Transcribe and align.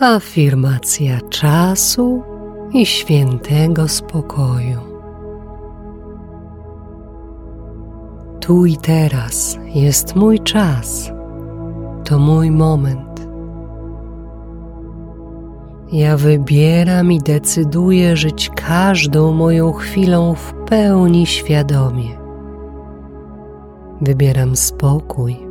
Afirmacja 0.00 1.20
czasu 1.20 2.22
i 2.72 2.86
świętego 2.86 3.88
spokoju. 3.88 4.78
Tu 8.40 8.66
i 8.66 8.76
teraz 8.76 9.58
jest 9.74 10.16
mój 10.16 10.40
czas, 10.40 11.12
to 12.04 12.18
mój 12.18 12.50
moment. 12.50 13.28
Ja 15.92 16.16
wybieram 16.16 17.12
i 17.12 17.18
decyduję 17.18 18.16
żyć 18.16 18.50
każdą 18.54 19.32
moją 19.32 19.72
chwilą 19.72 20.34
w 20.34 20.52
pełni 20.52 21.26
świadomie. 21.26 22.18
Wybieram 24.00 24.56
spokój 24.56 25.45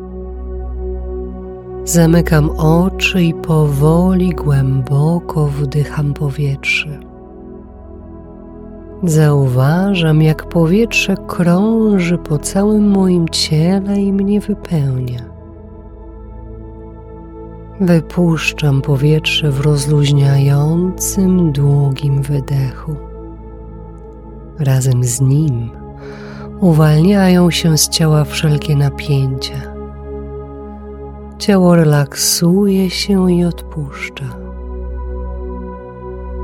Zamykam 1.86 2.50
oczy 2.50 3.24
i 3.24 3.34
powoli, 3.34 4.30
głęboko 4.30 5.48
wdycham 5.48 6.14
powietrze. 6.14 7.00
Zauważam, 9.04 10.22
jak 10.22 10.50
powietrze 10.50 11.16
krąży 11.28 12.18
po 12.18 12.38
całym 12.38 12.88
moim 12.88 13.30
ciele 13.30 14.02
i 14.02 14.14
mnie 14.14 14.40
wypełnia. 14.40 15.20
Wypuszczam 17.80 18.82
powietrze 18.82 19.52
w 19.52 19.62
rozluźniającym, 19.62 21.52
długim 21.52 22.22
wydechu. 22.22 22.96
Razem 24.60 25.04
z 25.04 25.22
nim 25.22 25.70
uwalniają 26.60 27.52
się 27.52 27.78
z 27.78 27.90
ciała 27.90 28.24
wszelkie 28.24 28.76
napięcia 28.76 29.75
Ciało 31.38 31.76
relaksuje 31.76 32.90
się 32.90 33.32
i 33.32 33.46
odpuszcza. 33.46 34.26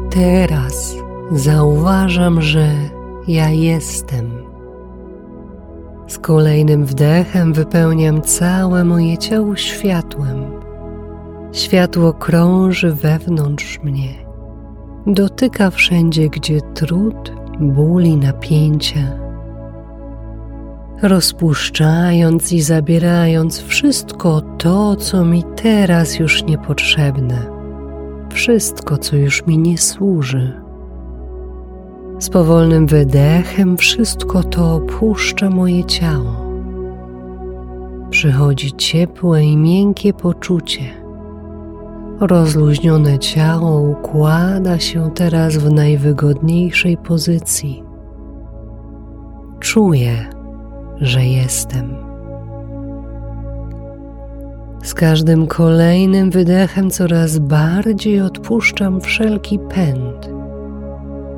Teraz 0.09 0.95
zauważam, 1.31 2.41
że 2.41 2.67
ja 3.27 3.49
jestem. 3.49 4.31
Z 6.07 6.17
kolejnym 6.17 6.85
wdechem 6.85 7.53
wypełniam 7.53 8.21
całe 8.21 8.83
moje 8.83 9.17
ciało 9.17 9.55
światłem. 9.55 10.51
Światło 11.51 12.13
krąży 12.13 12.91
wewnątrz 12.91 13.79
mnie. 13.83 14.13
Dotyka 15.07 15.69
wszędzie, 15.69 16.29
gdzie 16.29 16.61
trud, 16.61 17.33
ból 17.59 18.03
i 18.03 18.17
napięcia 18.17 19.20
rozpuszczając 21.01 22.53
i 22.53 22.61
zabierając 22.61 23.61
wszystko 23.61 24.41
to, 24.41 24.95
co 24.95 25.25
mi 25.25 25.43
teraz 25.55 26.19
już 26.19 26.43
niepotrzebne, 26.43 27.45
wszystko, 28.29 28.97
co 28.97 29.15
już 29.15 29.45
mi 29.45 29.57
nie 29.57 29.77
służy. 29.77 30.61
Z 32.19 32.29
powolnym 32.29 32.87
wydechem 32.87 33.77
wszystko 33.77 34.43
to 34.43 34.75
opuszcza 34.75 35.49
moje 35.49 35.83
ciało. 35.83 36.45
Przychodzi 38.09 38.71
ciepłe 38.71 39.43
i 39.43 39.57
miękkie 39.57 40.13
poczucie. 40.13 40.83
Rozluźnione 42.19 43.19
ciało 43.19 43.79
układa 43.79 44.79
się 44.79 45.11
teraz 45.11 45.57
w 45.57 45.71
najwygodniejszej 45.71 46.97
pozycji. 46.97 47.83
Czuję, 49.59 50.30
że 51.01 51.25
jestem. 51.25 51.95
Z 54.83 54.93
każdym 54.93 55.47
kolejnym 55.47 56.31
wydechem 56.31 56.89
coraz 56.89 57.39
bardziej 57.39 58.21
odpuszczam 58.21 59.01
wszelki 59.01 59.59
pęd. 59.59 60.29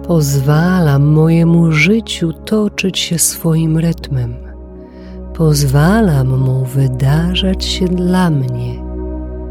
Pozwalam 0.08 1.04
mojemu 1.04 1.72
życiu 1.72 2.34
toczyć 2.34 3.00
się 3.00 3.20
swoim 3.20 3.78
rytmem. 3.78 4.36
Pozwalam 5.34 6.40
mu 6.40 6.66
wydarzać 6.66 7.66
się 7.66 7.86
dla 7.86 8.30
mnie, 8.30 8.74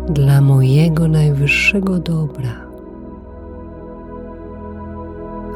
dla 0.09 0.41
mojego 0.41 1.09
najwyższego 1.09 1.99
dobra. 1.99 2.72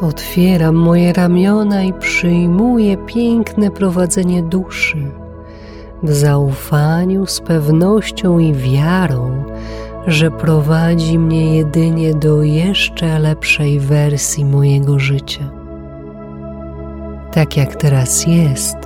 Otwieram 0.00 0.74
moje 0.74 1.12
ramiona 1.12 1.82
i 1.82 1.92
przyjmuję 1.92 2.96
piękne 2.96 3.70
prowadzenie 3.70 4.42
duszy 4.42 5.10
w 6.02 6.12
zaufaniu, 6.12 7.26
z 7.26 7.40
pewnością 7.40 8.38
i 8.38 8.54
wiarą, 8.54 9.44
że 10.06 10.30
prowadzi 10.30 11.18
mnie 11.18 11.56
jedynie 11.56 12.14
do 12.14 12.42
jeszcze 12.42 13.18
lepszej 13.18 13.80
wersji 13.80 14.44
mojego 14.44 14.98
życia. 14.98 15.50
Tak 17.32 17.56
jak 17.56 17.76
teraz 17.76 18.26
jest, 18.26 18.76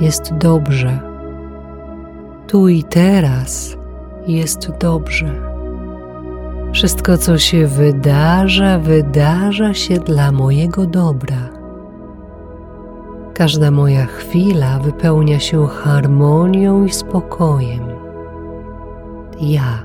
jest 0.00 0.34
dobrze. 0.34 1.00
Tu 2.46 2.68
i 2.68 2.84
teraz 2.84 3.76
jest 4.26 4.70
dobrze. 4.80 5.49
Wszystko, 6.72 7.18
co 7.18 7.38
się 7.38 7.66
wydarza, 7.66 8.78
wydarza 8.78 9.74
się 9.74 9.94
dla 9.94 10.32
mojego 10.32 10.86
dobra. 10.86 11.48
Każda 13.34 13.70
moja 13.70 14.06
chwila 14.06 14.78
wypełnia 14.78 15.40
się 15.40 15.66
harmonią 15.66 16.84
i 16.84 16.90
spokojem. 16.90 17.80
Ja 19.40 19.82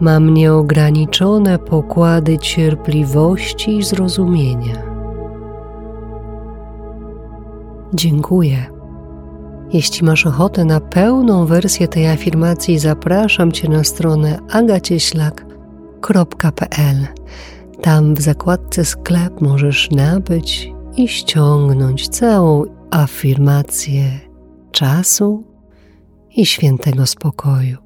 mam 0.00 0.34
nieograniczone 0.34 1.58
pokłady 1.58 2.38
cierpliwości 2.38 3.76
i 3.76 3.82
zrozumienia. 3.82 4.82
Dziękuję. 7.94 8.66
Jeśli 9.72 10.06
masz 10.06 10.26
ochotę 10.26 10.64
na 10.64 10.80
pełną 10.80 11.46
wersję 11.46 11.88
tej 11.88 12.08
afirmacji, 12.08 12.78
zapraszam 12.78 13.52
Cię 13.52 13.68
na 13.68 13.84
stronę 13.84 14.38
agacieślak.com 14.50 15.55
www.afirmacje.pl. 16.06 17.06
Tam 17.82 18.14
w 18.14 18.20
zakładce 18.20 18.84
sklep 18.84 19.40
możesz 19.40 19.90
nabyć 19.90 20.72
i 20.96 21.08
ściągnąć 21.08 22.08
całą 22.08 22.64
afirmację 22.90 24.20
czasu 24.72 25.44
i 26.36 26.46
świętego 26.46 27.06
spokoju. 27.06 27.85